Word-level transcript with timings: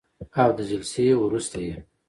او 0.41 0.49
د 0.57 0.59
جلسې 0.69 1.05
وروسته 1.23 1.57
یې 1.67 1.75